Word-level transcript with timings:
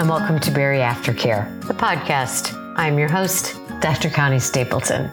and 0.00 0.08
welcome 0.08 0.40
to 0.40 0.50
Bari 0.50 0.78
Aftercare, 0.78 1.60
the 1.66 1.74
podcast. 1.74 2.54
I'm 2.78 2.98
your 2.98 3.10
host, 3.10 3.60
Dr. 3.80 4.08
Connie 4.08 4.38
Stapleton. 4.38 5.10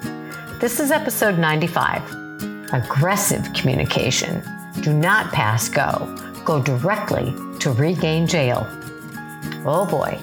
This 0.61 0.79
is 0.79 0.91
episode 0.91 1.37
95 1.37 2.71
Aggressive 2.71 3.51
Communication. 3.53 4.41
Do 4.79 4.93
not 4.93 5.33
pass 5.33 5.67
go, 5.67 6.15
go 6.45 6.63
directly 6.63 7.35
to 7.59 7.71
regain 7.73 8.27
jail. 8.27 8.65
Oh 9.65 9.85
boy, 9.91 10.17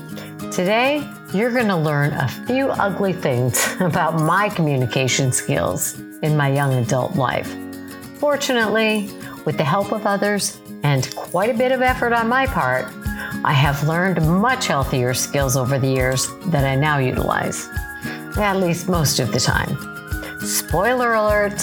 today 0.50 1.06
you're 1.34 1.52
going 1.52 1.68
to 1.68 1.76
learn 1.76 2.14
a 2.14 2.28
few 2.46 2.70
ugly 2.70 3.12
things 3.12 3.62
about 3.80 4.14
my 4.14 4.48
communication 4.48 5.30
skills 5.30 6.00
in 6.22 6.38
my 6.38 6.48
young 6.48 6.72
adult 6.72 7.16
life. 7.16 7.54
Fortunately, 8.18 9.10
with 9.44 9.58
the 9.58 9.64
help 9.64 9.92
of 9.92 10.06
others 10.06 10.58
and 10.84 11.14
quite 11.16 11.50
a 11.50 11.54
bit 11.54 11.70
of 11.70 11.82
effort 11.82 12.14
on 12.14 12.28
my 12.28 12.46
part, 12.46 12.90
I 13.46 13.52
have 13.52 13.86
learned 13.86 14.26
much 14.26 14.68
healthier 14.68 15.12
skills 15.12 15.54
over 15.54 15.78
the 15.78 15.86
years 15.86 16.26
that 16.46 16.64
I 16.64 16.76
now 16.76 16.96
utilize, 16.96 17.68
at 18.38 18.54
least 18.56 18.88
most 18.88 19.20
of 19.20 19.32
the 19.32 19.38
time. 19.38 19.76
Spoiler 20.40 21.12
alert, 21.12 21.62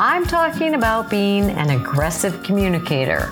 I'm 0.00 0.26
talking 0.26 0.74
about 0.74 1.08
being 1.08 1.50
an 1.50 1.70
aggressive 1.70 2.42
communicator, 2.42 3.26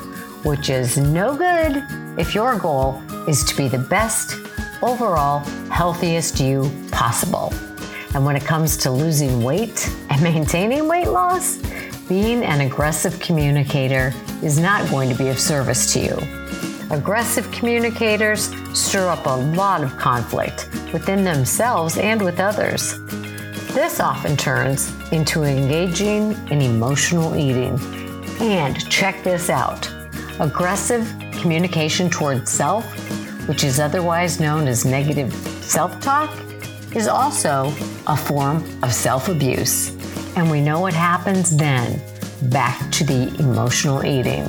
which 0.45 0.71
is 0.71 0.99
no 0.99 1.37
good 1.37 1.85
if 2.17 2.33
your 2.33 2.57
goal 2.57 3.03
is 3.27 3.43
to 3.47 3.57
be 3.57 3.67
the 3.67 3.79
best, 3.79 4.37
overall, 4.83 5.41
healthiest 5.69 6.39
you 6.39 6.71
possible. 6.93 7.53
And 8.15 8.25
when 8.25 8.37
it 8.37 8.45
comes 8.45 8.77
to 8.79 8.93
losing 8.93 9.43
weight 9.43 9.91
and 10.11 10.23
maintaining 10.23 10.87
weight 10.87 11.09
loss, 11.09 11.57
being 12.09 12.45
an 12.45 12.61
aggressive 12.61 13.19
communicator 13.19 14.15
is 14.45 14.61
not 14.61 14.89
going 14.91 15.09
to 15.09 15.17
be 15.17 15.29
of 15.29 15.41
service 15.41 15.93
to 15.95 15.99
you. 15.99 16.40
Aggressive 16.91 17.49
communicators 17.53 18.51
stir 18.77 19.09
up 19.09 19.25
a 19.27 19.37
lot 19.55 19.85
of 19.85 19.97
conflict 19.97 20.69
within 20.93 21.23
themselves 21.23 21.97
and 21.97 22.21
with 22.21 22.41
others. 22.41 22.99
This 23.75 24.01
often 24.01 24.37
turns 24.37 24.93
into 25.13 25.45
engaging 25.45 26.33
in 26.49 26.61
emotional 26.61 27.37
eating. 27.37 27.79
And 28.41 28.91
check 28.91 29.23
this 29.23 29.51
out 29.51 29.89
aggressive 30.41 31.07
communication 31.31 32.11
towards 32.11 32.51
self, 32.51 32.85
which 33.47 33.63
is 33.63 33.79
otherwise 33.79 34.41
known 34.41 34.67
as 34.67 34.85
negative 34.85 35.33
self 35.63 36.01
talk, 36.01 36.37
is 36.97 37.07
also 37.07 37.73
a 38.09 38.17
form 38.17 38.65
of 38.83 38.93
self 38.93 39.29
abuse. 39.29 39.91
And 40.35 40.51
we 40.51 40.61
know 40.61 40.81
what 40.81 40.95
happens 40.95 41.57
then 41.57 42.03
back 42.51 42.91
to 42.91 43.05
the 43.05 43.33
emotional 43.39 44.05
eating. 44.05 44.49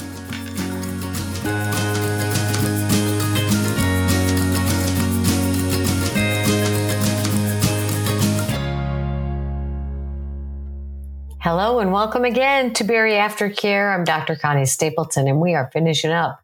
Hello 11.52 11.80
and 11.80 11.92
welcome 11.92 12.25
again 12.25 12.75
to 12.75 12.83
Bari 12.83 13.14
Aftercare. 13.14 13.92
I'm 13.92 14.04
Dr. 14.04 14.36
Connie 14.36 14.67
Stapleton 14.67 15.27
and 15.27 15.42
we 15.42 15.55
are 15.55 15.71
finishing 15.73 16.11
up 16.11 16.39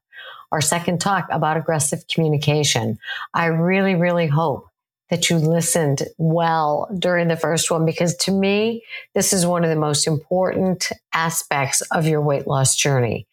our 0.51 0.61
second 0.61 0.99
talk 0.99 1.27
about 1.29 1.57
aggressive 1.57 2.07
communication. 2.07 2.97
I 3.31 3.45
really, 3.45 3.94
really 3.94 4.25
hope 4.25 4.67
that 5.11 5.29
you 5.29 5.38
listened 5.38 6.01
well 6.17 6.89
during 6.97 7.27
the 7.27 7.38
first 7.38 7.69
one 7.69 7.85
because 7.85 8.15
to 8.15 8.31
me, 8.31 8.83
this 9.13 9.31
is 9.31 9.45
one 9.45 9.63
of 9.63 9.69
the 9.69 9.75
most 9.75 10.07
important 10.07 10.91
aspects 11.13 11.81
of 11.91 12.07
your 12.07 12.21
weight 12.21 12.47
loss 12.47 12.75
journey. 12.75 13.27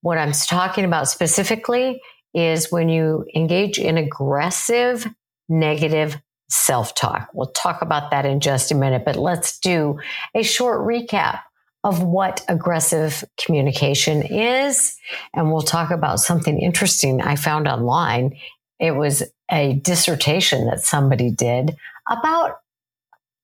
What 0.00 0.18
I'm 0.18 0.32
talking 0.32 0.84
about 0.84 1.06
specifically 1.06 2.02
is 2.34 2.72
when 2.72 2.88
you 2.88 3.24
engage 3.36 3.78
in 3.78 3.98
aggressive, 3.98 5.06
negative 5.48 6.20
self 6.50 6.94
talk. 6.94 7.28
We'll 7.32 7.52
talk 7.52 7.82
about 7.82 8.10
that 8.10 8.24
in 8.24 8.40
just 8.40 8.72
a 8.72 8.74
minute, 8.74 9.04
but 9.04 9.16
let's 9.16 9.58
do 9.58 9.98
a 10.34 10.42
short 10.42 10.80
recap 10.80 11.40
of 11.84 12.02
what 12.02 12.44
aggressive 12.48 13.24
communication 13.44 14.22
is. 14.22 14.96
And 15.34 15.52
we'll 15.52 15.62
talk 15.62 15.90
about 15.90 16.20
something 16.20 16.58
interesting 16.58 17.20
I 17.20 17.36
found 17.36 17.68
online. 17.68 18.36
It 18.80 18.92
was 18.92 19.22
a 19.50 19.74
dissertation 19.74 20.66
that 20.66 20.80
somebody 20.80 21.30
did 21.30 21.76
about, 22.08 22.58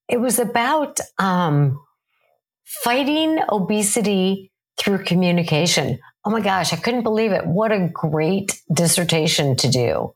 it 0.09 0.21
was 0.21 0.39
about 0.39 1.01
um, 1.19 1.81
fighting 2.65 3.39
obesity 3.49 4.51
through 4.79 5.05
communication. 5.05 5.99
Oh 6.25 6.31
my 6.31 6.41
gosh, 6.41 6.73
I 6.73 6.77
couldn't 6.77 7.03
believe 7.03 7.33
it. 7.33 7.47
What 7.47 7.73
a 7.73 7.89
great 7.93 8.61
dissertation 8.73 9.57
to 9.57 9.71
do. 9.71 10.15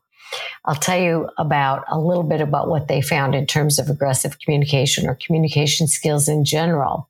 I'll 0.65 0.75
tell 0.75 0.99
you 0.99 1.29
about 1.37 1.85
a 1.87 1.99
little 1.99 2.23
bit 2.23 2.41
about 2.41 2.69
what 2.69 2.87
they 2.87 3.01
found 3.01 3.35
in 3.35 3.45
terms 3.45 3.79
of 3.79 3.89
aggressive 3.89 4.39
communication 4.39 5.07
or 5.07 5.15
communication 5.15 5.87
skills 5.87 6.27
in 6.27 6.45
general. 6.45 7.09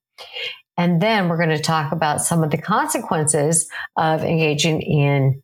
And 0.78 1.02
then 1.02 1.28
we're 1.28 1.38
going 1.38 1.50
to 1.50 1.59
talk 1.59 1.91
about 1.91 2.22
some 2.22 2.44
of 2.44 2.52
the 2.52 2.57
consequences 2.57 3.68
of 3.97 4.24
engaging 4.24 4.81
in 4.81 5.44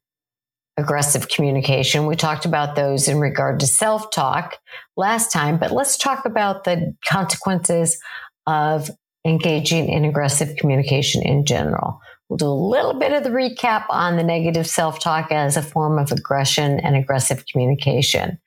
aggressive 0.77 1.27
communication. 1.29 2.05
We 2.05 2.15
talked 2.15 2.45
about 2.45 2.75
those 2.75 3.07
in 3.07 3.19
regard 3.19 3.59
to 3.59 3.67
self 3.67 4.11
talk 4.11 4.57
last 4.95 5.31
time, 5.31 5.57
but 5.57 5.71
let's 5.71 5.97
talk 5.97 6.25
about 6.25 6.63
the 6.63 6.95
consequences 7.05 7.99
of 8.47 8.89
engaging 9.25 9.89
in 9.89 10.05
aggressive 10.05 10.55
communication 10.57 11.21
in 11.23 11.45
general. 11.45 11.99
We'll 12.29 12.37
do 12.37 12.47
a 12.47 12.49
little 12.49 12.95
bit 12.95 13.13
of 13.13 13.23
the 13.23 13.29
recap 13.29 13.85
on 13.89 14.17
the 14.17 14.23
negative 14.23 14.65
self 14.67 14.99
talk 14.99 15.31
as 15.31 15.57
a 15.57 15.61
form 15.61 15.99
of 15.99 16.11
aggression 16.11 16.79
and 16.79 16.95
aggressive 16.95 17.45
communication. 17.45 18.39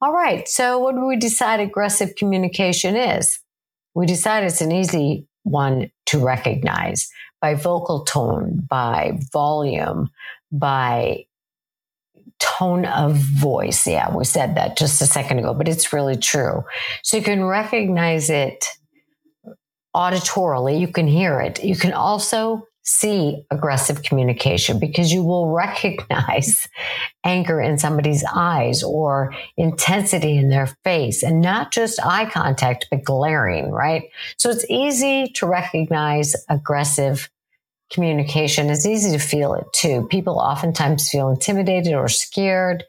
All 0.00 0.12
right. 0.12 0.46
So, 0.46 0.78
what 0.78 0.94
do 0.94 1.04
we 1.04 1.16
decide 1.16 1.58
aggressive 1.58 2.14
communication 2.14 2.94
is? 2.94 3.40
We 3.94 4.06
decide 4.06 4.44
it's 4.44 4.60
an 4.60 4.70
easy 4.70 5.26
one 5.42 5.90
to 6.06 6.18
recognize 6.18 7.10
by 7.40 7.54
vocal 7.54 8.04
tone, 8.04 8.64
by 8.68 9.18
volume, 9.32 10.10
by 10.52 11.26
tone 12.38 12.84
of 12.84 13.16
voice. 13.16 13.84
Yeah, 13.84 14.14
we 14.14 14.24
said 14.24 14.54
that 14.56 14.76
just 14.76 15.02
a 15.02 15.06
second 15.06 15.40
ago, 15.40 15.54
but 15.54 15.66
it's 15.66 15.92
really 15.92 16.16
true. 16.16 16.62
So, 17.02 17.16
you 17.16 17.22
can 17.24 17.44
recognize 17.44 18.30
it 18.30 18.64
auditorily, 19.94 20.78
you 20.78 20.88
can 20.88 21.08
hear 21.08 21.40
it. 21.40 21.64
You 21.64 21.74
can 21.74 21.92
also 21.92 22.68
see 22.84 23.42
aggressive 23.50 24.02
communication 24.02 24.78
because 24.78 25.10
you 25.10 25.24
will 25.24 25.48
recognize 25.48 26.68
anger 27.24 27.60
in 27.60 27.78
somebody's 27.78 28.24
eyes 28.34 28.82
or 28.82 29.34
intensity 29.56 30.36
in 30.36 30.50
their 30.50 30.66
face 30.84 31.22
and 31.22 31.40
not 31.40 31.72
just 31.72 31.98
eye 32.04 32.26
contact, 32.26 32.86
but 32.90 33.02
glaring, 33.02 33.70
right? 33.70 34.04
So 34.36 34.50
it's 34.50 34.66
easy 34.68 35.28
to 35.36 35.46
recognize 35.46 36.36
aggressive 36.50 37.30
communication. 37.90 38.68
It's 38.68 38.86
easy 38.86 39.12
to 39.12 39.18
feel 39.18 39.54
it 39.54 39.64
too. 39.72 40.06
People 40.10 40.38
oftentimes 40.38 41.08
feel 41.08 41.30
intimidated 41.30 41.94
or 41.94 42.08
scared. 42.08 42.84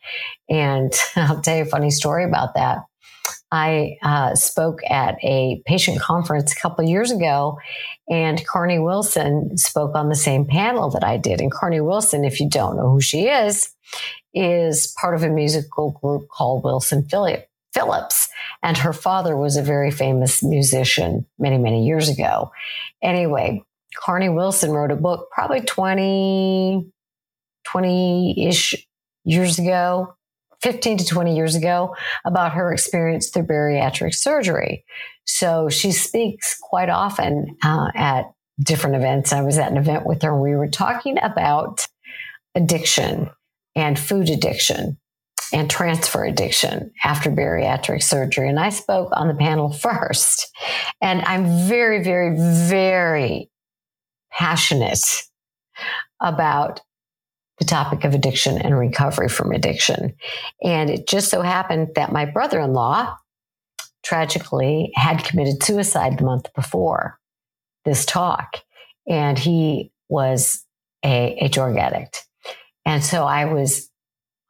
And 0.50 0.94
I'll 1.16 1.42
tell 1.42 1.56
you 1.58 1.64
a 1.64 1.68
funny 1.68 1.92
story 1.92 2.26
about 2.26 2.56
that. 2.56 2.80
I 3.56 3.98
uh, 4.02 4.36
spoke 4.36 4.82
at 4.90 5.16
a 5.24 5.62
patient 5.66 6.02
conference 6.02 6.52
a 6.52 6.58
couple 6.58 6.84
years 6.84 7.10
ago, 7.10 7.58
and 8.10 8.46
Carnie 8.46 8.84
Wilson 8.84 9.58
spoke 9.58 9.96
on 9.96 10.10
the 10.10 10.16
same 10.16 10.46
panel 10.46 10.90
that 10.90 11.06
I 11.06 11.16
did. 11.16 11.40
And 11.40 11.50
Carnie 11.50 11.80
Wilson, 11.80 12.26
if 12.26 12.42
you 12.42 12.50
don't 12.50 12.76
know 12.76 12.90
who 12.92 13.00
she 13.00 13.30
is, 13.30 13.70
is 14.34 14.94
part 15.00 15.16
of 15.16 15.24
a 15.24 15.30
musical 15.30 15.92
group 15.92 16.28
called 16.28 16.66
Wilson 16.66 17.08
Phillips. 17.08 18.28
And 18.62 18.76
her 18.76 18.92
father 18.92 19.38
was 19.38 19.56
a 19.56 19.64
very 19.64 19.90
famous 19.90 20.44
musician 20.44 21.26
many, 21.40 21.58
many 21.58 21.86
years 21.86 22.10
ago. 22.10 22.52
Anyway, 23.02 23.64
Carnie 23.96 24.28
Wilson 24.28 24.72
wrote 24.72 24.92
a 24.92 24.98
book 24.98 25.30
probably 25.32 25.62
20, 25.62 26.92
20 27.64 28.48
ish 28.50 28.88
years 29.24 29.60
ago 29.60 30.14
15 30.66 30.98
to 30.98 31.06
20 31.06 31.36
years 31.36 31.54
ago 31.54 31.96
about 32.26 32.54
her 32.54 32.74
experience 32.74 33.30
through 33.30 33.44
bariatric 33.44 34.16
surgery. 34.16 34.84
So 35.26 35.70
she 35.70 35.92
speaks 35.92 36.58
quite 36.60 36.90
often 36.90 37.56
uh, 37.64 37.90
at 37.94 38.32
different 38.60 38.96
events. 38.96 39.32
I 39.32 39.44
was 39.44 39.60
at 39.60 39.70
an 39.70 39.78
event 39.78 40.08
with 40.08 40.24
her 40.24 40.36
we 40.36 40.56
were 40.56 40.68
talking 40.68 41.20
about 41.22 41.86
addiction 42.56 43.30
and 43.76 44.00
food 44.00 44.28
addiction 44.28 44.98
and 45.54 45.70
transfer 45.70 46.26
addiction 46.26 46.92
after 47.04 47.30
bariatric 47.30 48.02
surgery. 48.02 48.50
And 48.50 48.60
I 48.60 48.70
spoke 48.70 49.10
on 49.12 49.28
the 49.28 49.36
panel 49.36 49.72
first. 49.88 50.50
And 51.00 51.22
I'm 51.26 51.68
very, 51.68 52.04
very, 52.04 52.36
very 52.36 53.52
passionate 54.32 55.06
about 56.20 56.82
the 57.60 57.66
topic 57.66 58.04
of 58.04 58.14
addiction 58.14 58.58
and 58.58 58.78
recovery 58.78 59.30
from 59.30 59.52
addiction. 59.52 60.14
And 60.64 60.90
it 60.90 61.08
just 61.08 61.30
so 61.30 61.42
happened 61.42 61.90
that 61.96 62.12
my 62.12 62.26
brother 62.26 62.60
in 62.60 62.74
law 62.74 63.16
tragically 64.04 64.92
had 64.96 65.24
committed 65.24 65.64
suicide 65.64 66.18
the 66.18 66.26
month 66.26 66.54
before 66.54 67.20
this 67.86 68.06
talk. 68.06 68.58
And 69.08 69.38
he 69.38 69.92
was 70.10 70.64
a, 71.04 71.38
a 71.42 71.48
drug 71.48 71.78
addict. 71.78 72.26
And 72.86 73.04
so 73.04 73.24
I 73.24 73.46
was 73.46 73.90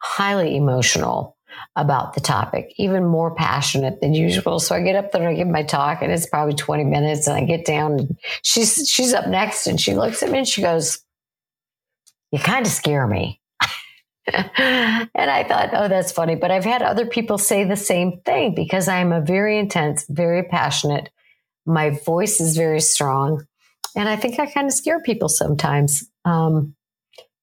highly 0.01 0.55
emotional 0.55 1.35
about 1.77 2.13
the 2.13 2.21
topic, 2.21 2.73
even 2.77 3.05
more 3.05 3.33
passionate 3.33 4.01
than 4.01 4.13
usual. 4.13 4.59
So 4.59 4.75
I 4.75 4.81
get 4.81 4.95
up 4.95 5.11
there 5.11 5.21
and 5.21 5.29
I 5.29 5.35
give 5.35 5.47
my 5.47 5.63
talk 5.63 6.01
and 6.01 6.11
it's 6.11 6.27
probably 6.27 6.53
20 6.53 6.83
minutes 6.83 7.27
and 7.27 7.37
I 7.37 7.45
get 7.45 7.65
down 7.65 8.17
she's, 8.43 8.89
she's 8.89 9.13
up 9.13 9.27
next 9.27 9.67
and 9.67 9.79
she 9.79 9.95
looks 9.95 10.21
at 10.21 10.31
me 10.31 10.39
and 10.39 10.47
she 10.47 10.61
goes, 10.61 11.04
you 12.35 12.41
kind 12.41 12.65
of 12.65 12.71
scare 12.71 13.07
me. 13.07 13.39
and 14.27 15.09
I 15.15 15.45
thought, 15.47 15.69
oh, 15.71 15.87
that's 15.87 16.11
funny. 16.11 16.35
But 16.35 16.51
I've 16.51 16.65
had 16.65 16.81
other 16.81 17.05
people 17.05 17.37
say 17.37 17.63
the 17.63 17.77
same 17.77 18.19
thing 18.25 18.53
because 18.53 18.89
I'm 18.89 19.13
a 19.13 19.21
very 19.21 19.57
intense, 19.57 20.05
very 20.09 20.43
passionate. 20.43 21.09
My 21.65 21.91
voice 21.91 22.41
is 22.41 22.57
very 22.57 22.81
strong. 22.81 23.47
And 23.95 24.09
I 24.09 24.17
think 24.17 24.37
I 24.37 24.47
kind 24.47 24.67
of 24.67 24.73
scare 24.73 25.01
people 25.01 25.29
sometimes. 25.29 26.03
Um, 26.25 26.75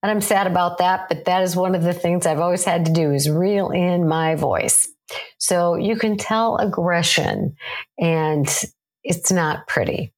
and 0.02 0.10
I'm 0.10 0.20
sad 0.20 0.46
about 0.46 0.76
that, 0.76 1.08
but 1.08 1.24
that 1.24 1.42
is 1.42 1.56
one 1.56 1.74
of 1.74 1.84
the 1.84 1.94
things 1.94 2.26
I've 2.26 2.40
always 2.40 2.64
had 2.64 2.84
to 2.84 2.92
do 2.92 3.12
is 3.12 3.30
reel 3.30 3.70
in 3.70 4.06
my 4.06 4.34
voice. 4.34 4.88
So 5.38 5.76
you 5.76 5.96
can 5.96 6.18
tell 6.18 6.58
aggression 6.58 7.56
and 7.98 8.46
it's 9.04 9.32
not 9.32 9.66
pretty. 9.66 10.12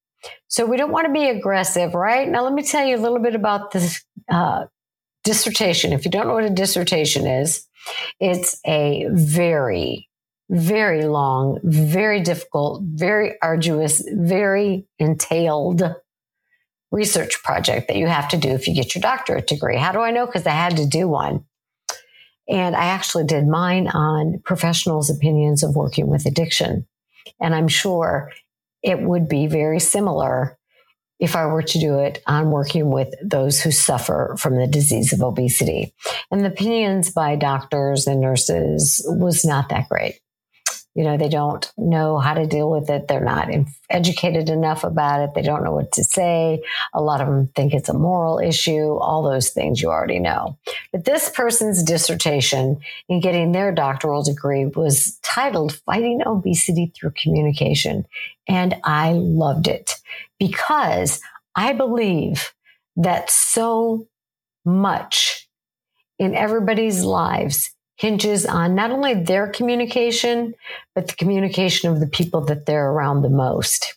So 0.48 0.66
we 0.66 0.76
don't 0.76 0.92
want 0.92 1.06
to 1.06 1.12
be 1.12 1.28
aggressive, 1.28 1.94
right? 1.94 2.28
Now, 2.28 2.44
let 2.44 2.52
me 2.52 2.62
tell 2.62 2.86
you 2.86 2.96
a 2.96 2.98
little 2.98 3.18
bit 3.18 3.34
about 3.34 3.72
this 3.72 4.04
uh, 4.30 4.66
dissertation. 5.24 5.92
If 5.92 6.04
you 6.04 6.10
don't 6.10 6.26
know 6.26 6.34
what 6.34 6.44
a 6.44 6.50
dissertation 6.50 7.26
is, 7.26 7.66
it's 8.20 8.60
a 8.66 9.06
very, 9.10 10.08
very 10.48 11.04
long, 11.06 11.58
very 11.64 12.20
difficult, 12.20 12.82
very 12.84 13.34
arduous, 13.42 14.02
very 14.12 14.86
entailed 14.98 15.82
research 16.90 17.42
project 17.42 17.88
that 17.88 17.96
you 17.96 18.06
have 18.06 18.28
to 18.28 18.36
do 18.36 18.50
if 18.50 18.68
you 18.68 18.74
get 18.74 18.94
your 18.94 19.02
doctorate 19.02 19.48
degree. 19.48 19.76
How 19.76 19.92
do 19.92 20.00
I 20.00 20.12
know? 20.12 20.26
Because 20.26 20.46
I 20.46 20.50
had 20.50 20.76
to 20.76 20.86
do 20.86 21.08
one. 21.08 21.44
And 22.48 22.76
I 22.76 22.84
actually 22.84 23.24
did 23.24 23.46
mine 23.46 23.88
on 23.88 24.40
professionals' 24.44 25.10
opinions 25.10 25.62
of 25.62 25.74
working 25.74 26.08
with 26.08 26.26
addiction. 26.26 26.86
And 27.40 27.54
I'm 27.54 27.68
sure 27.68 28.30
it 28.84 29.00
would 29.00 29.28
be 29.28 29.46
very 29.46 29.81
similar 29.81 30.58
if 31.19 31.36
I 31.36 31.46
were 31.46 31.62
to 31.62 31.78
do 31.78 31.98
it 32.00 32.22
on 32.26 32.50
working 32.50 32.90
with 32.90 33.14
those 33.22 33.60
who 33.60 33.70
suffer 33.70 34.36
from 34.38 34.56
the 34.56 34.66
disease 34.66 35.12
of 35.12 35.22
obesity. 35.22 35.94
And 36.31 36.44
the 36.44 36.48
opinions 36.48 37.10
by 37.10 37.36
doctors 37.36 38.06
and 38.06 38.20
nurses 38.20 39.04
was 39.08 39.44
not 39.44 39.70
that 39.70 39.88
great 39.88 40.20
you 40.94 41.02
know, 41.02 41.17
they 41.17 41.29
don't 41.29 41.73
know 41.76 42.19
how 42.19 42.35
to 42.35 42.46
deal 42.46 42.70
with 42.70 42.88
it. 42.88 43.08
They're 43.08 43.25
not 43.25 43.49
educated 43.91 44.49
enough 44.49 44.85
about 44.85 45.23
it. 45.23 45.35
They 45.35 45.43
don't 45.43 45.64
know 45.64 45.73
what 45.73 45.93
to 45.93 46.05
say. 46.05 46.62
A 46.93 47.02
lot 47.02 47.20
of 47.20 47.26
them 47.26 47.49
think 47.56 47.75
it's 47.75 47.88
a 47.88 47.94
moral 47.94 48.38
issue, 48.38 48.96
all 48.96 49.23
those 49.23 49.50
things 49.50 49.82
you 49.82 49.91
already 49.91 50.20
know. 50.20 50.56
But 50.93 51.05
this 51.05 51.29
person's 51.29 51.82
dissertation 51.82 52.79
in 53.08 53.20
getting 53.20 53.50
their 53.50 53.73
doctoral 53.73 54.23
degree 54.23 54.67
was 54.67 55.19
titled 55.23 55.75
Fighting 55.85 56.23
Obesity 56.25 56.93
Through 56.94 57.14
Communication. 57.20 58.06
And 58.46 58.76
I 58.85 59.14
loved 59.14 59.67
it 59.67 59.96
because 60.38 61.20
I 61.56 61.73
believe 61.73 62.52
that 62.96 63.31
so 63.31 64.06
much 64.64 65.49
in 66.19 66.37
everybody's 66.37 67.02
lives 67.02 67.73
hinges 67.96 68.44
on 68.46 68.75
not 68.75 68.91
only 68.91 69.14
their 69.14 69.49
communication, 69.49 70.55
but 70.94 71.08
the 71.08 71.14
communication 71.14 71.91
of 71.91 72.00
the 72.00 72.06
people 72.06 72.41
that 72.46 72.67
they're 72.67 72.91
around 72.91 73.23
the 73.23 73.31
most. 73.31 73.94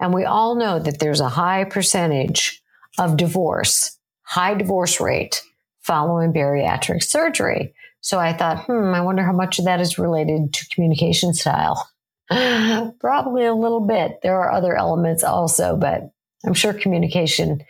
And 0.00 0.12
we 0.12 0.24
all 0.24 0.54
know 0.56 0.78
that 0.78 0.98
there's 0.98 1.20
a 1.20 1.28
high 1.28 1.64
percentage 1.64 2.62
of 2.98 3.16
divorce, 3.16 3.98
high 4.22 4.54
divorce 4.54 5.00
rate 5.00 5.42
following 5.80 6.32
bariatric 6.32 7.02
surgery. 7.02 7.74
So 8.00 8.18
I 8.18 8.32
thought, 8.32 8.64
hmm, 8.64 8.94
I 8.94 9.00
wonder 9.00 9.22
how 9.22 9.32
much 9.32 9.58
of 9.58 9.64
that 9.64 9.80
is 9.80 9.98
related 9.98 10.52
to 10.52 10.68
communication 10.68 11.34
style. 11.34 11.88
Probably 13.00 13.44
a 13.44 13.54
little 13.54 13.80
bit. 13.80 14.20
There 14.22 14.36
are 14.36 14.52
other 14.52 14.76
elements 14.76 15.22
also, 15.24 15.76
but 15.76 16.10
I'm 16.44 16.54
sure 16.54 16.72
communication 16.72 17.62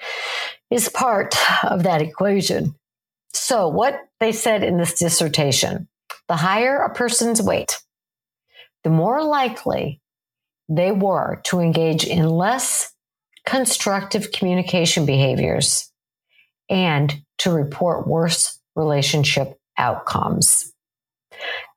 is 0.70 0.88
part 0.88 1.34
of 1.64 1.84
that 1.84 2.02
equation. 2.02 2.74
So, 3.32 3.68
what 3.68 4.07
they 4.20 4.32
said 4.32 4.62
in 4.62 4.78
this 4.78 4.98
dissertation 4.98 5.88
the 6.28 6.36
higher 6.36 6.78
a 6.78 6.92
person's 6.92 7.40
weight, 7.40 7.80
the 8.84 8.90
more 8.90 9.22
likely 9.22 10.00
they 10.68 10.92
were 10.92 11.40
to 11.44 11.60
engage 11.60 12.04
in 12.04 12.28
less 12.28 12.92
constructive 13.46 14.30
communication 14.32 15.06
behaviors 15.06 15.90
and 16.68 17.22
to 17.38 17.50
report 17.50 18.06
worse 18.06 18.58
relationship 18.76 19.58
outcomes. 19.78 20.72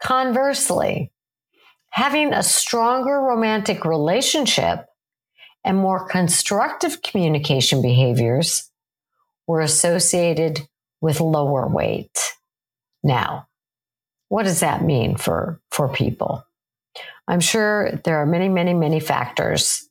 Conversely, 0.01 1.11
having 1.91 2.33
a 2.33 2.43
stronger 2.43 3.21
romantic 3.21 3.85
relationship 3.85 4.85
and 5.63 5.77
more 5.77 6.07
constructive 6.07 7.01
communication 7.01 7.81
behaviors 7.81 8.69
were 9.47 9.61
associated 9.61 10.67
with 11.01 11.19
lower 11.19 11.67
weight. 11.67 12.17
Now, 13.03 13.47
what 14.29 14.43
does 14.43 14.61
that 14.61 14.83
mean 14.83 15.17
for, 15.17 15.59
for 15.71 15.89
people? 15.89 16.45
I'm 17.27 17.39
sure 17.39 17.91
there 18.03 18.17
are 18.17 18.25
many, 18.25 18.49
many, 18.49 18.73
many 18.73 18.99
factors. 18.99 19.87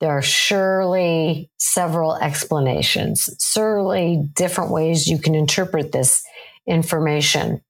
There 0.00 0.10
are 0.10 0.22
surely 0.22 1.50
several 1.58 2.16
explanations, 2.16 3.30
surely 3.40 4.28
different 4.34 4.70
ways 4.70 5.08
you 5.08 5.18
can 5.18 5.34
interpret 5.34 5.92
this 5.92 6.24
information. 6.66 7.62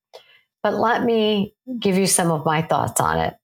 But 0.63 0.75
let 0.75 1.05
me 1.05 1.55
give 1.79 1.97
you 1.97 2.07
some 2.07 2.31
of 2.31 2.45
my 2.45 2.63
thoughts 2.63 3.01
on 3.01 3.21
it. 3.21 3.35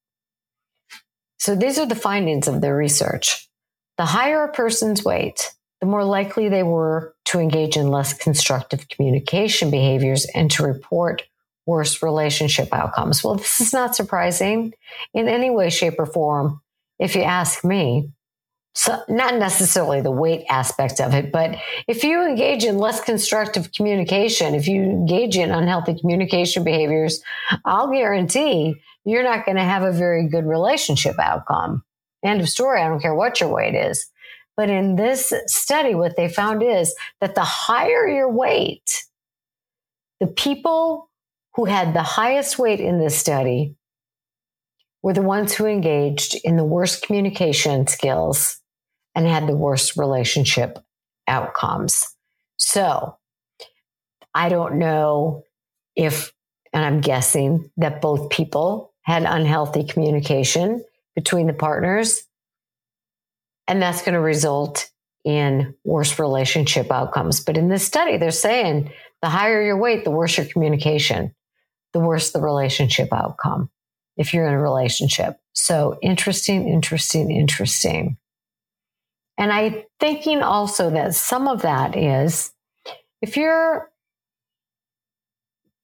So 1.39 1.55
these 1.55 1.77
are 1.77 1.85
the 1.85 1.95
findings 1.95 2.47
of 2.47 2.61
the 2.61 2.73
research. 2.73 3.49
The 3.97 4.05
higher 4.05 4.43
a 4.43 4.51
person's 4.51 5.03
weight, 5.03 5.51
the 5.79 5.87
more 5.87 6.03
likely 6.03 6.49
they 6.49 6.63
were 6.63 7.12
to 7.33 7.39
engage 7.39 7.77
in 7.77 7.87
less 7.87 8.13
constructive 8.13 8.87
communication 8.89 9.71
behaviors 9.71 10.27
and 10.35 10.51
to 10.51 10.61
report 10.61 11.23
worse 11.65 12.03
relationship 12.03 12.69
outcomes. 12.71 13.23
Well, 13.23 13.35
this 13.35 13.59
is 13.59 13.73
not 13.73 13.95
surprising 13.95 14.73
in 15.15 15.27
any 15.27 15.49
way, 15.49 15.71
shape, 15.71 15.95
or 15.97 16.05
form, 16.05 16.61
if 16.99 17.15
you 17.15 17.23
ask 17.23 17.65
me. 17.65 18.11
So, 18.75 19.01
not 19.09 19.35
necessarily 19.35 20.01
the 20.01 20.11
weight 20.11 20.45
aspect 20.47 20.99
of 20.99 21.15
it, 21.15 21.31
but 21.31 21.57
if 21.87 22.03
you 22.03 22.23
engage 22.23 22.65
in 22.65 22.77
less 22.77 23.01
constructive 23.01 23.71
communication, 23.71 24.53
if 24.53 24.67
you 24.67 24.83
engage 24.83 25.35
in 25.35 25.49
unhealthy 25.49 25.99
communication 25.99 26.63
behaviors, 26.63 27.21
I'll 27.65 27.91
guarantee 27.91 28.75
you're 29.05 29.23
not 29.23 29.45
going 29.45 29.57
to 29.57 29.63
have 29.63 29.81
a 29.81 29.91
very 29.91 30.27
good 30.27 30.45
relationship 30.45 31.15
outcome. 31.19 31.83
End 32.23 32.41
of 32.41 32.49
story. 32.49 32.81
I 32.81 32.87
don't 32.87 33.01
care 33.01 33.15
what 33.15 33.39
your 33.39 33.49
weight 33.49 33.75
is. 33.75 34.07
But 34.55 34.69
in 34.69 34.95
this 34.95 35.33
study, 35.47 35.95
what 35.95 36.15
they 36.15 36.29
found 36.29 36.61
is 36.61 36.95
that 37.21 37.35
the 37.35 37.43
higher 37.43 38.07
your 38.07 38.31
weight, 38.31 39.03
the 40.19 40.27
people 40.27 41.09
who 41.55 41.65
had 41.65 41.93
the 41.93 42.03
highest 42.03 42.59
weight 42.59 42.79
in 42.79 42.99
this 42.99 43.17
study 43.17 43.75
were 45.01 45.13
the 45.13 45.21
ones 45.21 45.53
who 45.53 45.65
engaged 45.65 46.39
in 46.43 46.55
the 46.55 46.63
worst 46.63 47.03
communication 47.03 47.87
skills 47.87 48.59
and 49.15 49.27
had 49.27 49.47
the 49.47 49.55
worst 49.55 49.97
relationship 49.97 50.79
outcomes. 51.27 52.15
So 52.57 53.17
I 54.33 54.49
don't 54.49 54.75
know 54.75 55.43
if, 55.95 56.31
and 56.71 56.83
I'm 56.83 57.01
guessing 57.01 57.69
that 57.77 58.01
both 58.01 58.29
people 58.29 58.93
had 59.01 59.23
unhealthy 59.23 59.83
communication 59.83 60.83
between 61.15 61.47
the 61.47 61.53
partners 61.53 62.23
and 63.67 63.81
that's 63.81 64.01
going 64.01 64.13
to 64.13 64.19
result 64.19 64.89
in 65.23 65.73
worse 65.83 66.19
relationship 66.19 66.91
outcomes. 66.91 67.39
But 67.39 67.57
in 67.57 67.69
this 67.69 67.85
study, 67.85 68.17
they're 68.17 68.31
saying 68.31 68.91
the 69.21 69.29
higher 69.29 69.61
your 69.61 69.77
weight, 69.77 70.03
the 70.03 70.11
worse 70.11 70.37
your 70.37 70.45
communication, 70.45 71.33
the 71.93 71.99
worse 71.99 72.31
the 72.31 72.41
relationship 72.41 73.13
outcome 73.13 73.69
if 74.17 74.33
you're 74.33 74.47
in 74.47 74.53
a 74.53 74.61
relationship. 74.61 75.37
So 75.53 75.97
interesting, 76.01 76.67
interesting, 76.67 77.31
interesting. 77.31 78.17
And 79.37 79.51
I'm 79.51 79.83
thinking 79.99 80.41
also 80.41 80.89
that 80.91 81.15
some 81.15 81.47
of 81.47 81.61
that 81.61 81.95
is 81.95 82.51
if 83.21 83.37
you're 83.37 83.89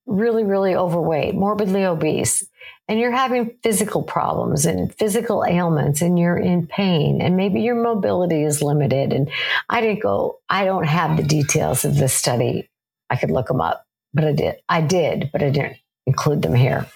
really, 0.06 0.44
really 0.44 0.74
overweight, 0.74 1.34
morbidly 1.34 1.84
obese, 1.84 2.46
and 2.90 3.00
you're 3.00 3.10
having 3.10 3.56
physical 3.62 4.02
problems 4.02 4.66
and 4.66 4.94
physical 4.96 5.44
ailments 5.46 6.02
and 6.02 6.18
you're 6.18 6.36
in 6.36 6.66
pain 6.66 7.22
and 7.22 7.36
maybe 7.36 7.62
your 7.62 7.80
mobility 7.80 8.42
is 8.42 8.60
limited 8.60 9.12
and 9.12 9.30
i 9.70 9.80
didn't 9.80 10.02
go 10.02 10.38
i 10.50 10.64
don't 10.64 10.86
have 10.86 11.16
the 11.16 11.22
details 11.22 11.84
of 11.86 11.96
this 11.96 12.12
study 12.12 12.68
i 13.08 13.16
could 13.16 13.30
look 13.30 13.46
them 13.46 13.60
up 13.60 13.86
but 14.12 14.24
I 14.24 14.32
did. 14.32 14.56
I 14.68 14.80
did, 14.80 15.30
but 15.32 15.42
I 15.42 15.50
didn't 15.50 15.76
include 16.06 16.42
them 16.42 16.54
here. 16.54 16.86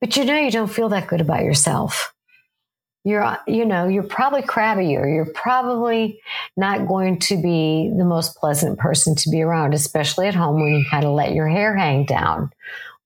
But 0.00 0.16
you 0.16 0.24
know, 0.24 0.38
you 0.38 0.50
don't 0.50 0.72
feel 0.72 0.88
that 0.90 1.08
good 1.08 1.20
about 1.20 1.44
yourself. 1.44 2.14
You're, 3.02 3.38
you 3.46 3.64
know, 3.64 3.88
you're 3.88 4.02
probably 4.02 4.42
crabby 4.42 4.96
or 4.96 5.08
you're 5.08 5.32
probably 5.32 6.20
not 6.56 6.86
going 6.86 7.18
to 7.20 7.40
be 7.40 7.90
the 7.96 8.04
most 8.04 8.36
pleasant 8.36 8.78
person 8.78 9.14
to 9.16 9.30
be 9.30 9.40
around, 9.40 9.72
especially 9.72 10.26
at 10.26 10.34
home 10.34 10.60
when 10.60 10.74
you 10.74 10.84
kind 10.90 11.04
of 11.04 11.12
let 11.12 11.32
your 11.32 11.48
hair 11.48 11.74
hang 11.74 12.04
down. 12.04 12.50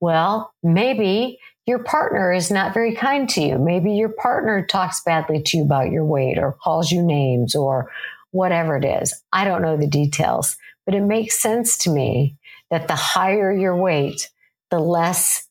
Well, 0.00 0.52
maybe 0.62 1.38
your 1.66 1.82
partner 1.82 2.32
is 2.32 2.50
not 2.50 2.74
very 2.74 2.94
kind 2.94 3.28
to 3.30 3.40
you. 3.40 3.58
Maybe 3.58 3.92
your 3.92 4.10
partner 4.10 4.66
talks 4.66 5.02
badly 5.02 5.42
to 5.42 5.56
you 5.58 5.64
about 5.64 5.90
your 5.90 6.04
weight 6.04 6.38
or 6.38 6.52
calls 6.52 6.90
you 6.90 7.02
names 7.02 7.54
or 7.54 7.90
whatever 8.32 8.76
it 8.76 8.84
is. 8.84 9.22
I 9.32 9.44
don't 9.44 9.62
know 9.62 9.76
the 9.76 9.86
details, 9.86 10.56
but 10.84 10.94
it 10.94 11.00
makes 11.00 11.40
sense 11.40 11.78
to 11.78 11.90
me 11.90 12.36
that 12.70 12.88
the 12.88 12.96
higher 12.96 13.52
your 13.52 13.76
weight, 13.76 14.30
the 14.70 14.78
less 14.78 15.48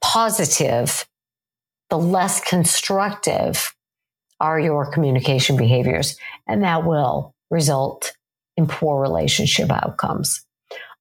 positive, 0.00 1.06
the 1.90 1.98
less 1.98 2.40
constructive 2.40 3.74
are 4.38 4.60
your 4.60 4.90
communication 4.90 5.56
behaviors. 5.56 6.16
And 6.46 6.62
that 6.62 6.84
will 6.84 7.34
result 7.50 8.12
in 8.56 8.66
poor 8.66 9.00
relationship 9.00 9.70
outcomes. 9.70 10.44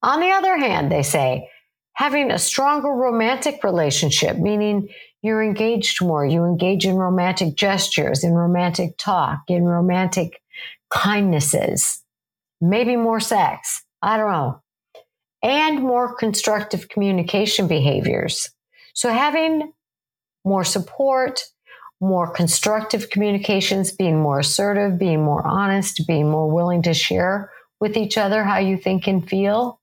On 0.04 0.20
the 0.20 0.32
other 0.32 0.58
hand, 0.58 0.92
they 0.92 1.04
say 1.04 1.50
having 1.94 2.32
a 2.32 2.40
stronger 2.40 2.90
romantic 2.90 3.64
relationship, 3.64 4.38
meaning 4.38 4.88
you're 5.22 5.44
engaged 5.44 6.04
more, 6.04 6.26
you 6.26 6.46
engage 6.46 6.86
in 6.86 6.96
romantic 6.96 7.56
gestures, 7.56 8.24
in 8.24 8.34
romantic 8.34 8.98
talk, 8.98 9.42
in 9.48 9.66
romantic 9.66 10.42
kindnesses, 10.92 12.04
maybe 12.60 12.96
more 12.96 13.20
sex. 13.20 13.84
I 14.02 14.18
don't 14.18 14.32
know. 14.32 14.62
And 15.44 15.82
more 15.82 16.16
constructive 16.16 16.90
communication 16.90 17.68
behaviors. 17.68 18.50
So 18.94 19.10
having 19.10 19.72
more 20.44 20.64
support, 20.64 21.44
more 22.00 22.32
constructive 22.32 23.10
communications, 23.10 23.92
being 23.92 24.20
more 24.20 24.40
assertive, 24.40 24.98
being 24.98 25.24
more 25.24 25.46
honest, 25.46 26.02
being 26.08 26.30
more 26.30 26.50
willing 26.50 26.82
to 26.84 26.94
share 26.94 27.52
with 27.80 27.98
each 27.98 28.18
other 28.18 28.44
how 28.44 28.58
you 28.58 28.78
think 28.78 29.08
and 29.08 29.28
feel 29.28 29.81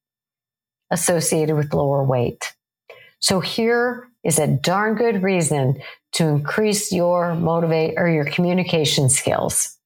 associated 0.90 1.56
with 1.56 1.74
lower 1.74 2.04
weight. 2.04 2.54
So 3.20 3.40
here 3.40 4.08
is 4.24 4.38
a 4.38 4.46
darn 4.46 4.94
good 4.94 5.22
reason 5.22 5.80
to 6.12 6.26
increase 6.26 6.92
your 6.92 7.34
motivate 7.34 7.94
or 7.96 8.08
your 8.08 8.24
communication 8.24 9.08
skills. 9.08 9.76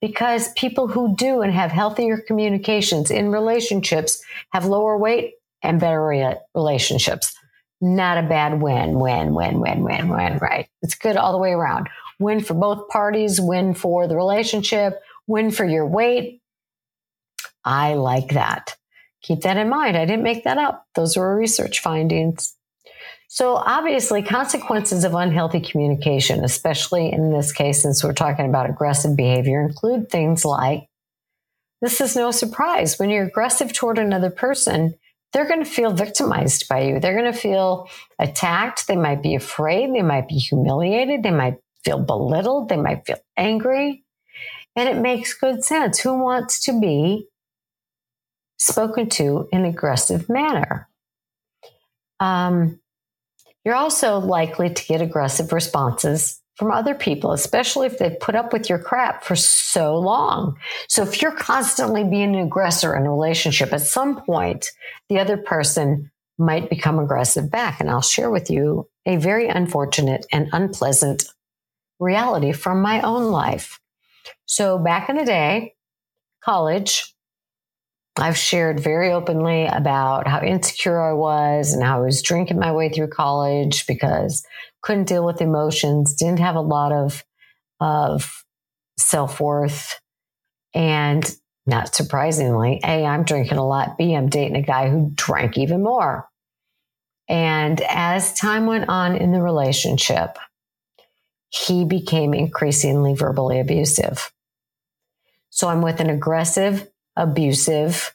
Because 0.00 0.52
people 0.52 0.88
who 0.88 1.16
do 1.16 1.40
and 1.40 1.52
have 1.52 1.70
healthier 1.70 2.18
communications 2.18 3.10
in 3.10 3.30
relationships 3.30 4.22
have 4.52 4.66
lower 4.66 4.98
weight 4.98 5.34
and 5.62 5.80
better 5.80 6.38
relationships. 6.54 7.34
Not 7.80 8.18
a 8.18 8.28
bad 8.28 8.60
win, 8.60 8.98
win, 8.98 9.34
win, 9.34 9.60
win, 9.60 9.82
win, 9.82 10.08
win, 10.08 10.38
right? 10.38 10.68
It's 10.82 10.94
good 10.94 11.16
all 11.16 11.32
the 11.32 11.38
way 11.38 11.52
around. 11.52 11.88
Win 12.18 12.40
for 12.40 12.54
both 12.54 12.88
parties, 12.88 13.40
win 13.40 13.74
for 13.74 14.06
the 14.06 14.16
relationship, 14.16 15.00
win 15.26 15.50
for 15.50 15.64
your 15.64 15.86
weight. 15.86 16.40
I 17.64 17.94
like 17.94 18.28
that 18.30 18.76
keep 19.26 19.40
that 19.42 19.56
in 19.56 19.68
mind. 19.68 19.96
I 19.96 20.04
didn't 20.04 20.22
make 20.22 20.44
that 20.44 20.58
up. 20.58 20.86
Those 20.94 21.16
were 21.16 21.36
research 21.36 21.80
findings. 21.80 22.54
So 23.28 23.56
obviously 23.56 24.22
consequences 24.22 25.04
of 25.04 25.14
unhealthy 25.14 25.60
communication, 25.60 26.44
especially 26.44 27.12
in 27.12 27.32
this 27.32 27.52
case, 27.52 27.82
since 27.82 28.04
we're 28.04 28.12
talking 28.12 28.46
about 28.46 28.70
aggressive 28.70 29.16
behavior, 29.16 29.60
include 29.60 30.10
things 30.10 30.44
like 30.44 30.88
this 31.82 32.00
is 32.00 32.16
no 32.16 32.30
surprise. 32.30 32.98
When 32.98 33.10
you're 33.10 33.26
aggressive 33.26 33.72
toward 33.72 33.98
another 33.98 34.30
person, 34.30 34.94
they're 35.32 35.48
going 35.48 35.64
to 35.64 35.70
feel 35.70 35.92
victimized 35.92 36.68
by 36.68 36.82
you. 36.82 37.00
They're 37.00 37.20
going 37.20 37.32
to 37.32 37.38
feel 37.38 37.88
attacked. 38.18 38.86
They 38.86 38.96
might 38.96 39.22
be 39.22 39.34
afraid. 39.34 39.92
They 39.92 40.02
might 40.02 40.28
be 40.28 40.36
humiliated. 40.36 41.22
They 41.22 41.32
might 41.32 41.58
feel 41.84 41.98
belittled. 41.98 42.68
They 42.68 42.76
might 42.76 43.04
feel 43.06 43.18
angry. 43.36 44.04
And 44.76 44.88
it 44.88 44.96
makes 44.96 45.34
good 45.34 45.64
sense. 45.64 45.98
Who 45.98 46.22
wants 46.22 46.60
to 46.66 46.80
be 46.80 47.26
spoken 48.58 49.08
to 49.10 49.48
in 49.52 49.64
aggressive 49.64 50.28
manner. 50.28 50.88
Um, 52.20 52.80
you're 53.64 53.74
also 53.74 54.18
likely 54.18 54.70
to 54.70 54.86
get 54.86 55.00
aggressive 55.00 55.52
responses 55.52 56.40
from 56.56 56.70
other 56.70 56.94
people, 56.94 57.32
especially 57.32 57.86
if 57.86 57.98
they've 57.98 58.18
put 58.18 58.34
up 58.34 58.52
with 58.52 58.70
your 58.70 58.78
crap 58.78 59.24
for 59.24 59.36
so 59.36 59.98
long. 59.98 60.56
So 60.88 61.02
if 61.02 61.20
you're 61.20 61.32
constantly 61.32 62.02
being 62.02 62.34
an 62.34 62.46
aggressor 62.46 62.96
in 62.96 63.04
a 63.04 63.10
relationship, 63.10 63.72
at 63.72 63.82
some 63.82 64.22
point, 64.22 64.70
the 65.08 65.18
other 65.18 65.36
person 65.36 66.10
might 66.38 66.70
become 66.70 66.98
aggressive 66.98 67.50
back. 67.50 67.80
And 67.80 67.90
I'll 67.90 68.02
share 68.02 68.30
with 68.30 68.50
you 68.50 68.88
a 69.04 69.16
very 69.16 69.48
unfortunate 69.48 70.26
and 70.32 70.48
unpleasant 70.52 71.24
reality 71.98 72.52
from 72.52 72.80
my 72.80 73.00
own 73.02 73.30
life. 73.30 73.80
So 74.46 74.78
back 74.78 75.08
in 75.08 75.16
the 75.16 75.24
day, 75.24 75.74
college, 76.42 77.15
I've 78.18 78.38
shared 78.38 78.80
very 78.80 79.12
openly 79.12 79.66
about 79.66 80.26
how 80.26 80.40
insecure 80.40 81.02
I 81.02 81.12
was 81.12 81.72
and 81.72 81.82
how 81.82 81.98
I 81.98 82.04
was 82.04 82.22
drinking 82.22 82.58
my 82.58 82.72
way 82.72 82.88
through 82.88 83.08
college 83.08 83.86
because 83.86 84.44
couldn't 84.82 85.08
deal 85.08 85.24
with 85.24 85.42
emotions, 85.42 86.14
didn't 86.14 86.40
have 86.40 86.56
a 86.56 86.60
lot 86.60 86.92
of 86.92 87.24
of 87.78 88.42
self-worth 88.96 90.00
and 90.74 91.36
not 91.66 91.94
surprisingly, 91.94 92.80
A, 92.84 93.04
I'm 93.04 93.24
drinking 93.24 93.58
a 93.58 93.66
lot. 93.66 93.98
B, 93.98 94.14
I'm 94.14 94.28
dating 94.28 94.56
a 94.56 94.62
guy 94.62 94.88
who 94.88 95.10
drank 95.14 95.58
even 95.58 95.82
more. 95.82 96.28
And 97.28 97.80
as 97.82 98.34
time 98.34 98.66
went 98.66 98.88
on 98.88 99.16
in 99.16 99.32
the 99.32 99.42
relationship, 99.42 100.38
he 101.48 101.84
became 101.84 102.34
increasingly 102.34 103.14
verbally 103.14 103.58
abusive. 103.58 104.30
So 105.50 105.68
I'm 105.68 105.82
with 105.82 106.00
an 106.00 106.08
aggressive, 106.08 106.88
abusive 107.16 108.14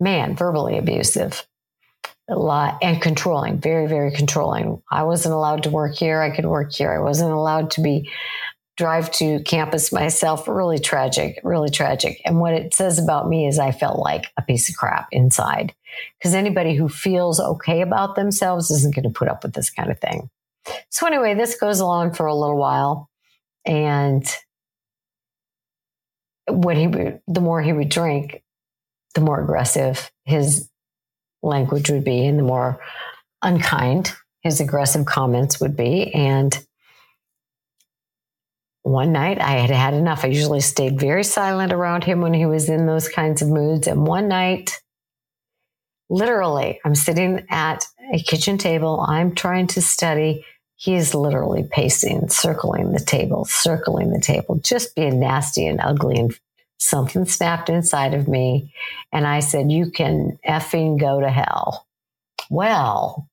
man, 0.00 0.36
verbally 0.36 0.78
abusive 0.78 1.46
a 2.28 2.36
lot 2.36 2.78
and 2.82 3.00
controlling, 3.00 3.58
very, 3.58 3.86
very 3.86 4.10
controlling. 4.10 4.82
I 4.90 5.04
wasn't 5.04 5.34
allowed 5.34 5.62
to 5.62 5.70
work 5.70 5.96
here. 5.96 6.20
I 6.20 6.34
could 6.34 6.44
work 6.44 6.72
here. 6.72 6.92
I 6.92 6.98
wasn't 6.98 7.32
allowed 7.32 7.70
to 7.72 7.80
be 7.80 8.10
drive 8.76 9.10
to 9.10 9.40
campus 9.40 9.92
myself. 9.92 10.46
Really 10.46 10.78
tragic, 10.78 11.40
really 11.42 11.70
tragic. 11.70 12.20
And 12.24 12.38
what 12.38 12.54
it 12.54 12.74
says 12.74 12.98
about 12.98 13.28
me 13.28 13.46
is 13.46 13.58
I 13.58 13.72
felt 13.72 13.98
like 13.98 14.26
a 14.36 14.42
piece 14.42 14.68
of 14.68 14.76
crap 14.76 15.08
inside 15.10 15.74
because 16.18 16.34
anybody 16.34 16.76
who 16.76 16.88
feels 16.88 17.40
okay 17.40 17.80
about 17.80 18.14
themselves 18.14 18.70
isn't 18.70 18.94
going 18.94 19.02
to 19.02 19.10
put 19.10 19.28
up 19.28 19.42
with 19.42 19.54
this 19.54 19.70
kind 19.70 19.90
of 19.90 19.98
thing. 19.98 20.30
So 20.90 21.06
anyway, 21.06 21.34
this 21.34 21.58
goes 21.58 21.80
along 21.80 22.14
for 22.14 22.26
a 22.26 22.34
little 22.34 22.56
while 22.56 23.10
and 23.64 24.24
when 26.48 26.76
he 26.76 26.86
would, 26.86 27.20
the 27.26 27.40
more 27.40 27.62
he 27.62 27.72
would 27.72 27.88
drink, 27.88 28.42
the 29.14 29.20
more 29.20 29.40
aggressive 29.40 30.10
his 30.24 30.68
language 31.42 31.90
would 31.90 32.04
be 32.04 32.26
and 32.26 32.38
the 32.38 32.42
more 32.42 32.80
unkind 33.42 34.14
his 34.40 34.60
aggressive 34.60 35.06
comments 35.06 35.60
would 35.60 35.76
be. 35.76 36.12
And 36.14 36.58
one 38.82 39.12
night 39.12 39.40
I 39.40 39.52
had 39.52 39.70
had 39.70 39.94
enough. 39.94 40.24
I 40.24 40.28
usually 40.28 40.60
stayed 40.60 40.98
very 40.98 41.24
silent 41.24 41.72
around 41.72 42.04
him 42.04 42.20
when 42.20 42.32
he 42.32 42.46
was 42.46 42.68
in 42.68 42.86
those 42.86 43.08
kinds 43.08 43.42
of 43.42 43.48
moods. 43.48 43.86
And 43.86 44.06
one 44.06 44.28
night, 44.28 44.80
literally, 46.08 46.80
I'm 46.84 46.94
sitting 46.94 47.46
at 47.50 47.84
a 48.12 48.18
kitchen 48.18 48.56
table. 48.56 49.04
I'm 49.06 49.34
trying 49.34 49.66
to 49.68 49.82
study. 49.82 50.44
He 50.80 50.94
is 50.94 51.12
literally 51.12 51.64
pacing, 51.68 52.28
circling 52.28 52.92
the 52.92 53.00
table, 53.00 53.44
circling 53.44 54.12
the 54.12 54.20
table, 54.20 54.60
just 54.60 54.94
being 54.94 55.18
nasty 55.18 55.66
and 55.66 55.80
ugly 55.80 56.16
and 56.16 56.38
something 56.78 57.24
snapped 57.24 57.68
inside 57.68 58.14
of 58.14 58.28
me. 58.28 58.72
And 59.12 59.26
I 59.26 59.40
said, 59.40 59.72
You 59.72 59.90
can 59.90 60.38
effing 60.46 61.00
go 61.00 61.20
to 61.20 61.28
hell. 61.28 61.84
Well, 62.48 63.28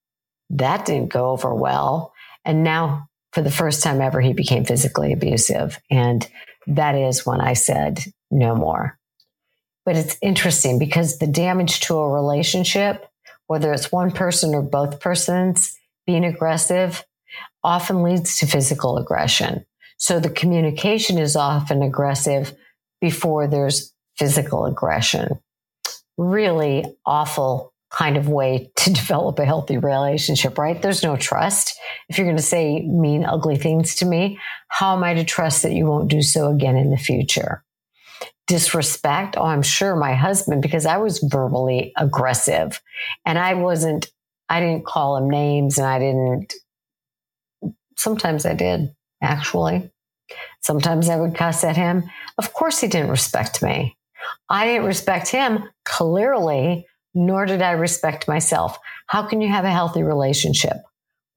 that 0.50 0.88
didn't 0.88 1.14
go 1.14 1.30
over 1.30 1.54
well. 1.54 2.14
And 2.44 2.64
now, 2.64 3.10
for 3.32 3.44
the 3.44 3.52
first 3.52 3.84
time 3.84 4.02
ever, 4.02 4.22
he 4.22 4.34
became 4.34 4.66
physically 4.66 5.14
abusive. 5.14 5.80
And 5.92 6.28
that 6.66 6.96
is 6.96 7.28
when 7.28 7.42
I 7.42 7.54
said, 7.54 8.04
No 8.32 8.56
more. 8.56 8.98
But 9.86 9.98
it's 9.98 10.18
interesting 10.20 10.80
because 10.80 11.20
the 11.20 11.28
damage 11.28 11.82
to 11.82 11.96
a 11.96 12.10
relationship, 12.10 13.08
whether 13.46 13.72
it's 13.72 13.92
one 13.92 14.10
person 14.10 14.56
or 14.56 14.64
both 14.64 15.00
persons 15.00 15.78
being 16.08 16.26
aggressive, 16.26 17.06
often 17.66 18.04
leads 18.04 18.38
to 18.38 18.48
physical 18.48 18.98
aggression. 18.98 19.66
So 19.98 20.20
the 20.20 20.30
communication 20.30 21.18
is 21.18 21.36
often 21.36 21.82
aggressive, 21.82 22.54
before 23.02 23.48
there's 23.48 23.94
physical 24.18 24.66
aggression. 24.66 25.40
Really 26.18 26.86
awful 27.06 27.74
kind 27.92 28.18
of 28.18 28.28
way 28.28 28.72
to 28.78 28.94
develop 28.94 29.40
a 29.40 29.46
healthy 29.46 29.78
relationship, 29.78 30.58
right? 30.58 30.82
There's 30.82 31.04
no 31.04 31.18
trust. 31.18 31.78
If 32.10 32.18
you're 32.18 32.28
going 32.28 32.38
to 32.38 32.44
say 32.44 32.82
mean, 32.82 33.26
ugly 33.26 33.58
things 33.58 33.96
to 33.96 34.06
me, 34.06 34.40
how 34.68 34.96
am 34.96 35.04
I 35.04 35.14
to 35.16 35.24
trust 35.24 35.64
that 35.64 35.74
you 35.74 35.86
won't 35.86 36.10
do 36.10 36.22
so 36.22 36.50
again 36.50 36.78
in 36.78 36.92
the 36.92 36.98
future? 36.98 37.64
disrespect. 38.48 39.38
Oh, 39.38 39.44
I'm 39.46 39.64
sure 39.64 39.96
my 39.96 40.14
husband, 40.14 40.62
because 40.62 40.86
I 40.86 40.98
was 40.98 41.20
verbally 41.20 41.94
aggressive 41.98 42.82
and 43.26 43.40
I 43.40 43.56
wasn't, 43.56 44.12
I 44.50 44.60
didn't 44.60 44.86
call 44.86 45.18
him 45.18 45.30
names 45.30 45.78
and 45.78 45.88
I 45.88 46.00
didn't, 46.00 46.54
sometimes 47.96 48.46
I 48.46 48.54
did 48.54 48.94
actually. 49.22 49.92
Sometimes 50.62 51.10
I 51.10 51.18
would 51.18 51.36
cuss 51.36 51.64
at 51.64 51.78
him. 51.78 52.04
Of 52.38 52.54
course, 52.54 52.82
he 52.82 52.88
didn't 52.88 53.12
respect 53.12 53.62
me. 53.62 53.98
I 54.50 54.66
didn't 54.66 54.88
respect 54.88 55.28
him 55.28 55.64
clearly, 55.84 56.88
nor 57.14 57.46
did 57.46 57.62
I 57.62 57.72
respect 57.72 58.28
myself. 58.28 58.78
How 59.08 59.24
can 59.24 59.42
you 59.42 59.50
have 59.50 59.66
a 59.66 59.72
healthy 59.72 60.04
relationship 60.04 60.78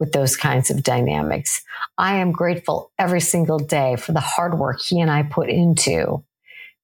with 0.00 0.12
those 0.12 0.36
kinds 0.36 0.70
of 0.70 0.82
dynamics? 0.82 1.62
I 1.98 2.16
am 2.16 2.32
grateful 2.32 2.92
every 2.98 3.20
single 3.20 3.58
day 3.58 3.96
for 3.96 4.12
the 4.12 4.20
hard 4.20 4.58
work 4.58 4.80
he 4.80 5.00
and 5.00 5.10
I 5.10 5.22
put 5.22 5.50
into 5.50 6.24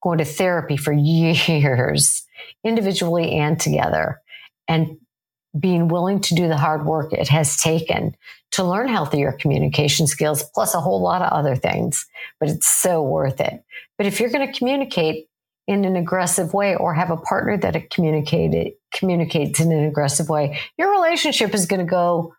going 0.03 0.19
to 0.19 0.25
therapy 0.25 0.77
for 0.77 0.93
years, 0.93 2.27
individually 2.63 3.33
and 3.33 3.59
together, 3.59 4.21
and 4.69 4.99
being 5.59 5.89
willing 5.89 6.21
to 6.21 6.35
do 6.35 6.49
the 6.49 6.57
hard 6.57 6.85
work 6.85 7.13
it 7.13 7.29
has 7.29 7.57
taken 7.57 8.17
to 8.53 8.65
learn 8.65 8.89
healthier 8.89 9.33
communication 9.33 10.07
skills, 10.07 10.45
plus 10.55 10.75
a 10.75 10.81
whole 10.81 11.01
lot 11.01 11.23
of 11.23 11.33
other 11.33 11.57
things. 11.57 12.07
But 12.41 12.49
it's 12.49 12.69
so 12.69 13.03
worth 13.03 13.41
it. 13.41 13.63
But 13.99 14.07
if 14.07 14.21
you're 14.21 14.31
going 14.31 14.51
to 14.51 14.59
communicate 14.59 15.29
in 15.67 15.85
an 15.85 15.97
aggressive 15.97 16.53
way 16.53 16.77
or 16.77 16.95
have 16.95 17.11
a 17.11 17.17
partner 17.17 17.57
that 17.57 17.91
communicated, 17.91 18.75
communicates 18.93 19.61
in 19.61 19.73
an 19.73 19.85
aggressive 19.85 20.29
way, 20.29 20.59
your 20.77 20.93
relationship 20.93 21.55
is 21.55 21.67
going 21.67 21.81
to 21.81 21.91
go, 21.91 22.35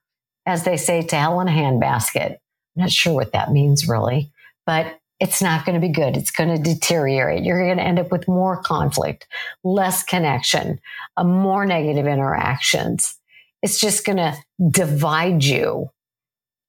as 0.45 0.63
they 0.63 0.77
say, 0.77 1.01
to 1.01 1.15
hell 1.15 1.41
in 1.41 1.47
a 1.47 1.51
handbasket. 1.51 2.31
I'm 2.31 2.83
not 2.83 2.91
sure 2.91 3.13
what 3.13 3.33
that 3.33 3.51
means 3.51 3.87
really, 3.87 4.31
but 4.65 4.99
it's 5.19 5.41
not 5.41 5.65
going 5.65 5.79
to 5.79 5.85
be 5.85 5.93
good. 5.93 6.17
It's 6.17 6.31
going 6.31 6.55
to 6.55 6.61
deteriorate. 6.61 7.43
You're 7.43 7.65
going 7.65 7.77
to 7.77 7.83
end 7.83 7.99
up 7.99 8.11
with 8.11 8.27
more 8.27 8.61
conflict, 8.61 9.27
less 9.63 10.03
connection, 10.03 10.79
a 11.15 11.23
more 11.23 11.65
negative 11.65 12.05
interactions. 12.05 13.17
It's 13.61 13.79
just 13.79 14.05
going 14.05 14.17
to 14.17 14.35
divide 14.69 15.43
you. 15.43 15.89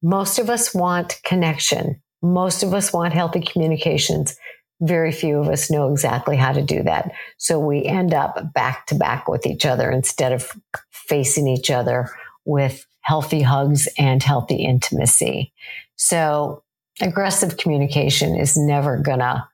Most 0.03 0.39
of 0.39 0.49
us 0.49 0.73
want 0.73 1.21
connection. 1.25 2.01
Most 2.23 2.63
of 2.63 2.73
us 2.73 2.93
want 2.93 3.13
healthy 3.13 3.41
communications. 3.41 4.37
Very 4.81 5.11
few 5.11 5.39
of 5.39 5.49
us 5.49 5.71
know 5.71 5.91
exactly 5.91 6.37
how 6.37 6.53
to 6.53 6.63
do 6.63 6.83
that. 6.85 7.13
So 7.39 7.59
we 7.59 7.85
end 7.85 8.15
up 8.15 8.53
back 8.53 8.87
to 8.87 8.95
back 8.95 9.27
with 9.27 9.47
each 9.47 9.67
other 9.67 9.91
instead 9.91 10.33
of 10.33 10.53
facing 10.93 11.49
each 11.49 11.71
other 11.71 12.11
with 12.45 12.87
healthy 13.01 13.43
hugs 13.43 13.89
and 13.99 14.23
healthy 14.23 14.65
intimacy. 14.65 15.53
So 15.97 16.63
aggressive 17.01 17.57
communication 17.57 18.37
is 18.37 18.57
never 18.57 18.99
going 18.99 19.21
to 19.21 19.47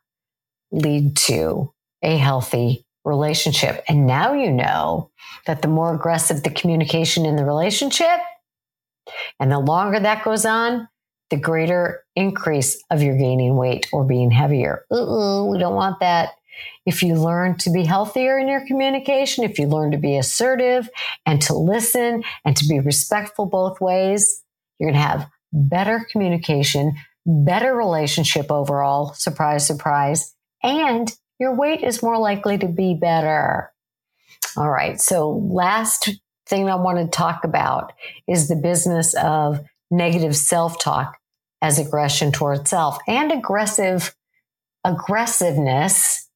lead 0.71 1.17
to 1.17 1.73
a 2.03 2.17
healthy 2.17 2.85
relationship. 3.05 3.85
And 3.89 4.07
now 4.07 4.33
you 4.33 4.51
know 4.51 5.11
that 5.47 5.63
the 5.63 5.69
more 5.69 5.95
aggressive 5.95 6.43
the 6.43 6.51
communication 6.51 7.27
in 7.27 7.37
the 7.37 7.45
relationship 7.45 8.21
and 9.41 9.51
the 9.51 9.59
longer 9.59 9.99
that 9.99 10.25
goes 10.25 10.45
on, 10.45 10.89
the 11.31 11.37
greater 11.37 12.05
increase 12.15 12.83
of 12.91 13.03
your 13.03 13.17
gaining 13.17 13.57
weight 13.57 13.89
or 13.93 14.05
being 14.05 14.31
heavier. 14.31 14.85
Uh-uh, 14.91 15.45
we 15.45 15.59
don't 15.59 15.75
want 15.75 15.99
that. 16.01 16.31
If 16.85 17.03
you 17.03 17.15
learn 17.15 17.57
to 17.59 17.71
be 17.71 17.85
healthier 17.85 18.39
in 18.39 18.49
your 18.49 18.67
communication, 18.67 19.43
if 19.43 19.59
you 19.59 19.67
learn 19.67 19.91
to 19.93 19.99
be 19.99 20.17
assertive 20.17 20.89
and 21.25 21.41
to 21.43 21.55
listen 21.55 22.23
and 22.45 22.57
to 22.57 22.67
be 22.67 22.81
respectful 22.81 23.47
both 23.47 23.81
ways, 23.81 24.43
you're 24.79 24.91
going 24.91 25.01
to 25.01 25.09
have 25.09 25.29
better 25.53 26.07
communication, 26.11 26.95
better 27.27 27.75
relationship 27.75 28.51
overall. 28.51 29.15
Surprise, 29.15 29.67
surprise. 29.67 30.35
And 30.63 31.13
your 31.39 31.55
weight 31.55 31.83
is 31.83 32.03
more 32.03 32.19
likely 32.19 32.59
to 32.59 32.69
be 32.69 32.95
better. 32.95 33.73
All 34.57 34.71
right. 34.71 35.01
So 35.01 35.31
last 35.31 36.11
thing 36.47 36.69
I 36.69 36.75
want 36.75 36.99
to 36.99 37.07
talk 37.07 37.45
about 37.45 37.93
is 38.29 38.49
the 38.49 38.57
business 38.57 39.15
of 39.15 39.65
negative 39.91 40.37
self-talk 40.37 41.17
as 41.61 41.79
aggression 41.79 42.33
towards 42.33 42.69
self 42.69 42.99
and 43.07 43.31
aggressive 43.31 44.15
aggressiveness 44.85 46.29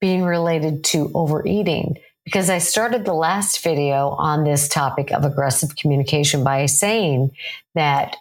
being 0.00 0.24
related 0.24 0.82
to 0.82 1.10
overeating 1.14 1.96
because 2.24 2.50
I 2.50 2.58
started 2.58 3.04
the 3.04 3.14
last 3.14 3.62
video 3.62 4.08
on 4.10 4.44
this 4.44 4.68
topic 4.68 5.12
of 5.12 5.24
aggressive 5.24 5.76
communication 5.76 6.42
by 6.42 6.66
saying 6.66 7.30
that 7.74 8.16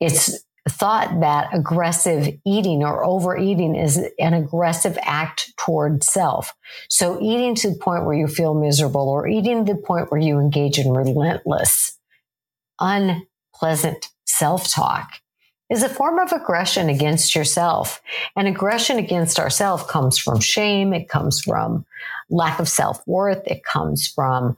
it's 0.00 0.42
thought 0.70 1.20
that 1.20 1.48
aggressive 1.52 2.28
eating 2.46 2.82
or 2.82 3.04
overeating 3.04 3.74
is 3.74 4.00
an 4.18 4.34
aggressive 4.34 4.98
act 5.02 5.52
toward 5.56 6.02
self. 6.02 6.54
So 6.88 7.20
eating 7.20 7.54
to 7.56 7.70
the 7.70 7.78
point 7.78 8.04
where 8.04 8.16
you 8.16 8.26
feel 8.26 8.54
miserable 8.54 9.08
or 9.08 9.28
eating 9.28 9.66
to 9.66 9.74
the 9.74 9.80
point 9.80 10.10
where 10.10 10.20
you 10.20 10.38
engage 10.38 10.78
in 10.78 10.92
relentless, 10.92 11.98
unpleasant 12.80 14.08
self-talk 14.26 15.10
is 15.70 15.82
a 15.82 15.88
form 15.88 16.18
of 16.18 16.32
aggression 16.32 16.88
against 16.88 17.34
yourself. 17.34 18.02
And 18.36 18.48
aggression 18.48 18.98
against 18.98 19.38
ourself 19.38 19.86
comes 19.86 20.18
from 20.18 20.40
shame. 20.40 20.92
It 20.92 21.08
comes 21.08 21.40
from 21.40 21.86
lack 22.28 22.58
of 22.58 22.68
self-worth. 22.68 23.42
It 23.46 23.62
comes 23.64 24.08
from 24.08 24.56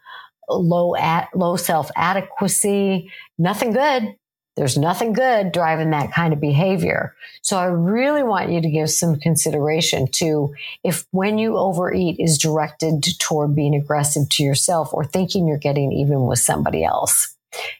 low 0.48 0.96
at 0.96 1.28
low 1.34 1.56
self 1.56 1.90
adequacy. 1.96 3.10
Nothing 3.38 3.72
good. 3.72 4.16
There's 4.56 4.76
nothing 4.76 5.14
good 5.14 5.50
driving 5.52 5.90
that 5.90 6.12
kind 6.12 6.32
of 6.32 6.40
behavior. 6.40 7.14
So 7.40 7.56
I 7.56 7.66
really 7.66 8.22
want 8.22 8.50
you 8.50 8.60
to 8.60 8.70
give 8.70 8.90
some 8.90 9.18
consideration 9.18 10.06
to 10.12 10.54
if 10.84 11.06
when 11.10 11.38
you 11.38 11.56
overeat 11.56 12.16
is 12.18 12.36
directed 12.36 13.02
toward 13.18 13.54
being 13.54 13.74
aggressive 13.74 14.28
to 14.28 14.42
yourself 14.42 14.92
or 14.92 15.04
thinking 15.04 15.46
you're 15.46 15.56
getting 15.56 15.92
even 15.92 16.26
with 16.26 16.38
somebody 16.38 16.84
else. 16.84 17.34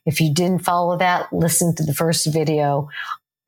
If 0.07 0.21
you 0.21 0.33
didn't 0.33 0.65
follow 0.65 0.97
that, 0.99 1.33
listen 1.33 1.75
to 1.77 1.83
the 1.83 1.95
first 1.95 2.27
video 2.33 2.89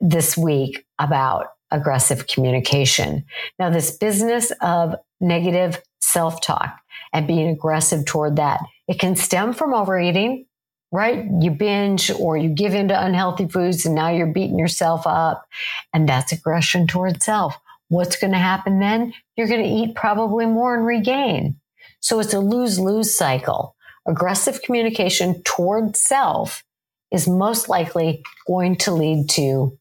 this 0.00 0.36
week 0.36 0.84
about 0.98 1.48
aggressive 1.70 2.26
communication. 2.26 3.24
Now, 3.58 3.70
this 3.70 3.96
business 3.96 4.52
of 4.60 4.94
negative 5.20 5.82
self 6.00 6.40
talk 6.40 6.78
and 7.12 7.26
being 7.26 7.48
aggressive 7.48 8.04
toward 8.04 8.36
that, 8.36 8.60
it 8.86 8.98
can 8.98 9.16
stem 9.16 9.54
from 9.54 9.72
overeating 9.72 10.46
right? 10.94 11.24
You 11.40 11.50
binge 11.50 12.08
or 12.12 12.36
you 12.36 12.48
give 12.48 12.72
into 12.72 13.04
unhealthy 13.04 13.48
foods 13.48 13.84
and 13.84 13.96
now 13.96 14.10
you're 14.10 14.28
beating 14.28 14.60
yourself 14.60 15.08
up. 15.08 15.44
And 15.92 16.08
that's 16.08 16.30
aggression 16.30 16.86
towards 16.86 17.24
self. 17.24 17.58
What's 17.88 18.16
going 18.16 18.32
to 18.32 18.38
happen 18.38 18.78
then? 18.78 19.12
You're 19.36 19.48
going 19.48 19.64
to 19.64 19.68
eat 19.68 19.96
probably 19.96 20.46
more 20.46 20.76
and 20.76 20.86
regain. 20.86 21.56
So 21.98 22.20
it's 22.20 22.32
a 22.32 22.38
lose 22.38 22.78
lose 22.78 23.12
cycle. 23.12 23.74
Aggressive 24.06 24.62
communication 24.62 25.42
towards 25.42 26.00
self 26.00 26.62
is 27.10 27.26
most 27.26 27.68
likely 27.68 28.22
going 28.46 28.76
to 28.76 28.92
lead 28.92 29.28
to 29.30 29.76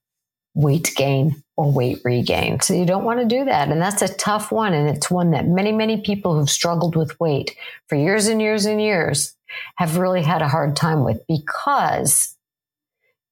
weight 0.56 0.94
gain 0.96 1.44
or 1.58 1.72
weight 1.72 2.00
regain. 2.04 2.60
So 2.62 2.74
you 2.74 2.86
don't 2.86 3.04
want 3.04 3.20
to 3.20 3.26
do 3.26 3.46
that. 3.46 3.70
And 3.70 3.80
that's 3.80 4.02
a 4.02 4.14
tough 4.16 4.52
one. 4.52 4.74
And 4.74 4.90
it's 4.90 5.12
one 5.12 5.30
that 5.32 5.46
many, 5.46 5.72
many 5.72 6.02
people 6.02 6.34
who've 6.34 6.50
struggled 6.50 6.96
with 6.96 7.20
weight 7.20 7.56
for 7.88 7.96
years 7.96 8.26
and 8.26 8.42
years 8.42 8.66
and 8.66 8.82
years 8.82 9.36
have 9.76 9.98
really 9.98 10.22
had 10.22 10.42
a 10.42 10.48
hard 10.48 10.76
time 10.76 11.04
with 11.04 11.22
because, 11.28 12.36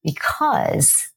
because 0.04 1.12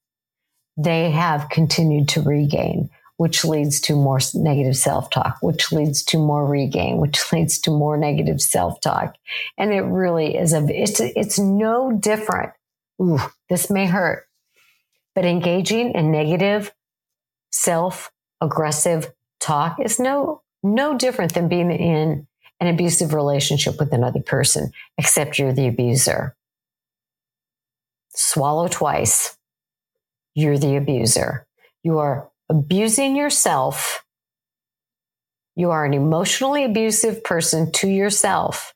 they 0.76 1.10
have 1.10 1.48
continued 1.50 2.08
to 2.10 2.22
regain, 2.22 2.90
which 3.16 3.44
leads 3.44 3.80
to 3.82 3.94
more 3.94 4.18
negative 4.34 4.76
self-talk, 4.76 5.38
which 5.40 5.72
leads 5.72 6.02
to 6.02 6.18
more 6.18 6.44
regain, 6.46 6.98
which 6.98 7.20
leads 7.32 7.58
to 7.60 7.70
more 7.70 7.96
negative 7.96 8.40
self-talk. 8.40 9.14
And 9.56 9.72
it 9.72 9.82
really 9.82 10.36
is 10.36 10.52
a, 10.52 10.66
it's, 10.68 11.00
it's 11.00 11.38
no 11.38 11.92
different. 11.92 12.52
Ooh, 13.00 13.20
this 13.48 13.70
may 13.70 13.86
hurt, 13.86 14.26
but 15.14 15.24
engaging 15.24 15.92
in 15.92 16.10
negative 16.10 16.72
self 17.50 18.10
aggressive 18.40 19.12
talk 19.40 19.78
is 19.80 19.98
no, 19.98 20.42
no 20.62 20.96
different 20.96 21.34
than 21.34 21.48
being 21.48 21.70
in 21.70 22.26
an 22.64 22.74
abusive 22.74 23.14
relationship 23.14 23.78
with 23.78 23.92
another 23.92 24.20
person, 24.20 24.70
except 24.98 25.38
you're 25.38 25.52
the 25.52 25.68
abuser. 25.68 26.34
Swallow 28.10 28.68
twice. 28.68 29.36
You're 30.34 30.58
the 30.58 30.76
abuser. 30.76 31.46
You 31.82 31.98
are 31.98 32.30
abusing 32.48 33.16
yourself. 33.16 34.04
You 35.56 35.70
are 35.70 35.84
an 35.84 35.94
emotionally 35.94 36.64
abusive 36.64 37.22
person 37.22 37.70
to 37.72 37.88
yourself 37.88 38.74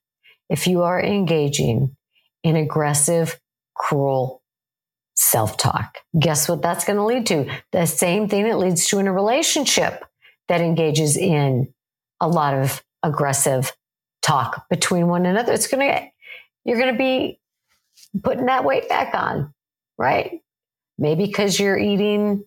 if 0.48 0.66
you 0.66 0.82
are 0.82 1.02
engaging 1.02 1.96
in 2.42 2.56
aggressive, 2.56 3.38
cruel 3.74 4.42
self 5.14 5.56
talk. 5.56 5.98
Guess 6.18 6.48
what 6.48 6.62
that's 6.62 6.84
going 6.84 6.96
to 6.96 7.04
lead 7.04 7.26
to? 7.26 7.50
The 7.72 7.86
same 7.86 8.28
thing 8.28 8.44
that 8.44 8.58
leads 8.58 8.86
to 8.86 8.98
in 8.98 9.06
a 9.06 9.12
relationship 9.12 10.04
that 10.48 10.60
engages 10.60 11.16
in 11.16 11.72
a 12.20 12.28
lot 12.28 12.54
of 12.54 12.82
aggressive 13.02 13.72
talk 14.22 14.68
between 14.68 15.08
one 15.08 15.26
another. 15.26 15.52
It's 15.52 15.68
going 15.68 15.86
to, 15.86 16.06
you're 16.64 16.78
going 16.78 16.92
to 16.92 16.98
be 16.98 17.38
putting 18.22 18.46
that 18.46 18.64
weight 18.64 18.88
back 18.88 19.14
on, 19.14 19.54
right? 19.96 20.40
Maybe 20.98 21.26
because 21.26 21.58
you're 21.58 21.78
eating 21.78 22.44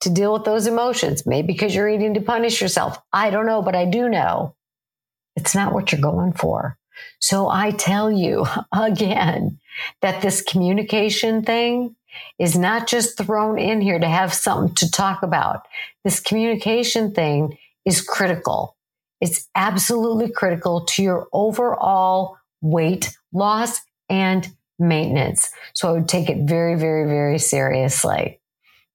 to 0.00 0.10
deal 0.10 0.32
with 0.32 0.44
those 0.44 0.66
emotions. 0.66 1.26
Maybe 1.26 1.52
because 1.52 1.74
you're 1.74 1.88
eating 1.88 2.14
to 2.14 2.20
punish 2.20 2.60
yourself. 2.60 2.98
I 3.12 3.30
don't 3.30 3.46
know, 3.46 3.62
but 3.62 3.74
I 3.74 3.84
do 3.84 4.08
know 4.08 4.54
it's 5.36 5.54
not 5.54 5.72
what 5.72 5.92
you're 5.92 6.00
going 6.00 6.32
for. 6.32 6.78
So 7.20 7.48
I 7.48 7.70
tell 7.70 8.10
you 8.10 8.46
again 8.72 9.58
that 10.02 10.22
this 10.22 10.42
communication 10.42 11.42
thing 11.42 11.94
is 12.38 12.56
not 12.56 12.86
just 12.86 13.18
thrown 13.18 13.58
in 13.58 13.80
here 13.80 13.98
to 13.98 14.08
have 14.08 14.32
something 14.34 14.74
to 14.76 14.90
talk 14.90 15.22
about. 15.22 15.66
This 16.04 16.20
communication 16.20 17.12
thing 17.12 17.58
is 17.84 18.00
critical. 18.00 18.76
It's 19.20 19.48
absolutely 19.54 20.30
critical 20.30 20.84
to 20.86 21.02
your 21.02 21.28
overall 21.32 22.38
weight 22.60 23.16
loss 23.32 23.80
and 24.08 24.48
maintenance. 24.78 25.50
So 25.74 25.88
I 25.88 25.92
would 25.92 26.08
take 26.08 26.30
it 26.30 26.48
very, 26.48 26.76
very, 26.76 27.06
very 27.06 27.38
seriously. 27.38 28.40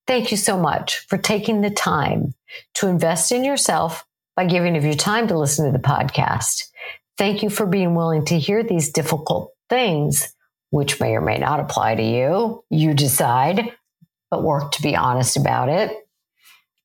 Thank 0.08 0.32
you 0.32 0.38
so 0.38 0.58
much 0.58 1.06
for 1.08 1.18
taking 1.18 1.62
the 1.62 1.70
time 1.70 2.34
to 2.76 2.88
invest 2.88 3.32
in 3.32 3.44
yourself 3.44 4.06
by 4.36 4.46
giving 4.46 4.76
of 4.76 4.84
your 4.84 4.96
time 4.96 5.28
to 5.28 5.38
listen 5.38 5.66
to 5.66 5.72
the 5.72 5.84
podcast. 5.84 6.70
Thank 7.18 7.44
you 7.44 7.50
for 7.50 7.66
being 7.66 7.96
willing 7.96 8.26
to 8.26 8.40
hear 8.40 8.64
these 8.64 8.92
difficult 8.92 9.54
things, 9.70 10.34
which 10.72 11.00
may 11.00 11.16
or 11.16 11.22
may 11.22 11.38
not 11.38 11.60
apply 11.60 11.96
to 11.96 12.04
you. 12.04 12.64
You 12.70 12.94
decide, 12.94 13.72
but 14.32 14.44
work 14.44 14.72
to 14.74 14.82
be 14.82 14.96
honest 14.96 15.38
about 15.38 15.70
it. 15.70 15.96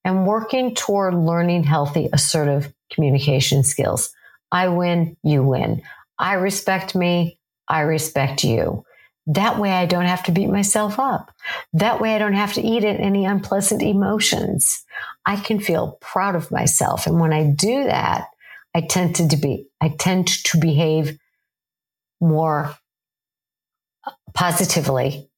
And 0.05 0.27
working 0.27 0.74
toward 0.74 1.14
learning 1.14 1.64
healthy, 1.64 2.09
assertive 2.12 2.72
communication 2.90 3.62
skills. 3.62 4.12
I 4.51 4.68
win, 4.68 5.16
you 5.22 5.42
win. 5.42 5.83
I 6.18 6.35
respect 6.35 6.94
me, 6.94 7.38
I 7.68 7.81
respect 7.81 8.44
you. 8.44 8.85
That 9.27 9.59
way 9.59 9.70
I 9.72 9.85
don't 9.85 10.07
have 10.07 10.22
to 10.24 10.33
beat 10.33 10.48
myself 10.48 10.98
up. 10.98 11.31
That 11.74 12.01
way 12.01 12.14
I 12.14 12.18
don't 12.18 12.33
have 12.33 12.55
to 12.55 12.62
eat 12.62 12.83
at 12.83 12.98
any 12.98 13.27
unpleasant 13.27 13.83
emotions. 13.83 14.85
I 15.27 15.37
can 15.37 15.61
feel 15.61 15.98
proud 16.01 16.35
of 16.35 16.51
myself. 16.51 17.07
And 17.07 17.20
when 17.20 17.35
I 17.35 17.44
do 17.44 17.85
that, 17.85 18.24
I 18.74 18.81
tend 18.81 19.16
to 19.16 19.37
be, 19.37 19.66
I 19.83 19.90
tend 19.90 20.29
to 20.44 20.59
behave 20.59 21.18
more 22.20 22.74
positively 24.33 25.29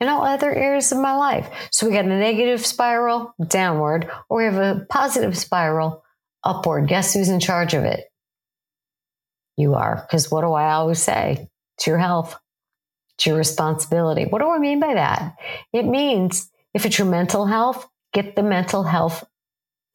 in 0.00 0.08
all 0.08 0.24
other 0.24 0.54
areas 0.54 0.92
of 0.92 0.98
my 0.98 1.14
life. 1.14 1.48
So 1.72 1.86
we 1.86 1.92
got 1.92 2.04
a 2.04 2.08
negative 2.08 2.64
spiral 2.64 3.34
downward, 3.44 4.08
or 4.28 4.38
we 4.38 4.44
have 4.44 4.56
a 4.56 4.86
positive 4.88 5.36
spiral 5.36 6.04
upward. 6.44 6.88
Guess 6.88 7.14
who's 7.14 7.28
in 7.28 7.40
charge 7.40 7.74
of 7.74 7.84
it? 7.84 8.04
You 9.56 9.74
are. 9.74 10.06
Because 10.06 10.30
what 10.30 10.42
do 10.42 10.52
I 10.52 10.72
always 10.72 11.02
say? 11.02 11.48
It's 11.76 11.86
your 11.86 11.98
health. 11.98 12.38
It's 13.16 13.26
your 13.26 13.36
responsibility. 13.36 14.24
What 14.24 14.40
do 14.40 14.50
I 14.50 14.58
mean 14.58 14.80
by 14.80 14.94
that? 14.94 15.36
It 15.72 15.84
means 15.84 16.50
if 16.74 16.86
it's 16.86 16.98
your 16.98 17.08
mental 17.08 17.46
health, 17.46 17.86
get 18.12 18.36
the 18.36 18.42
mental 18.42 18.82
health 18.82 19.24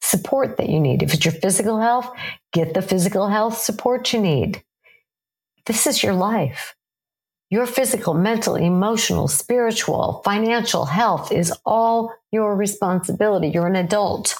support 0.00 0.56
that 0.58 0.68
you 0.68 0.78
need. 0.78 1.02
If 1.02 1.14
it's 1.14 1.24
your 1.24 1.34
physical 1.34 1.80
health, 1.80 2.10
get 2.52 2.74
the 2.74 2.82
physical 2.82 3.28
health 3.28 3.58
support 3.58 4.12
you 4.12 4.20
need. 4.20 4.62
This 5.66 5.86
is 5.86 6.02
your 6.02 6.14
life. 6.14 6.76
Your 7.50 7.66
physical, 7.66 8.14
mental, 8.14 8.56
emotional, 8.56 9.28
spiritual, 9.28 10.20
financial 10.24 10.84
health 10.84 11.30
is 11.30 11.52
all 11.64 12.12
your 12.32 12.56
responsibility. 12.56 13.48
You're 13.48 13.68
an 13.68 13.76
adult. 13.76 14.36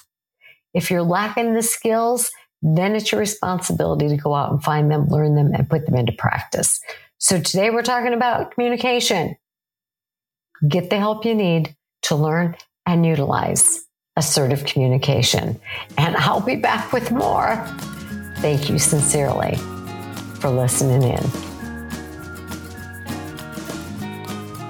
If 0.77 0.91
you're 0.91 1.03
lacking 1.03 1.55
the 1.55 1.63
skills, 1.63 2.31
then 2.61 2.95
it's 2.95 3.11
your 3.11 3.19
responsibility 3.19 4.09
to 4.09 4.17
go 4.19 4.35
out 4.35 4.53
and 4.53 4.63
find 4.63 4.91
them, 4.91 5.09
learn 5.09 5.35
them, 5.35 5.53
and 5.55 5.69
put 5.71 5.87
them 5.87 5.95
into 5.95 6.13
practice. 6.13 6.81
So 7.17 7.41
today 7.41 7.71
we're 7.71 7.83
talking 7.83 8.13
about 8.13 8.51
communication. 8.51 9.37
Get 10.69 10.91
the 10.91 10.99
help 10.99 11.25
you 11.25 11.35
need 11.35 11.75
to 12.03 12.15
learn 12.15 12.57
and 12.85 13.07
utilize 13.07 13.87
assertive 14.17 14.67
communication. 14.67 15.59
And 15.97 16.15
I'll 16.17 16.43
be 16.43 16.57
back 16.57 16.93
with 16.93 17.11
more. 17.11 17.57
Thank 18.41 18.69
you 18.69 18.79
sincerely 18.79 19.57
for 20.41 20.51
listening 20.51 21.05
in. 21.05 21.23